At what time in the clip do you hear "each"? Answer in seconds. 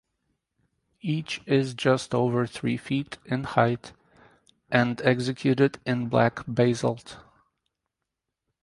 1.03-1.41